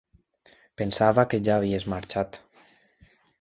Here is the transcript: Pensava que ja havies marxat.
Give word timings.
Pensava 0.81 1.25
que 1.33 1.41
ja 1.49 1.57
havies 1.59 1.85
marxat. 1.95 2.41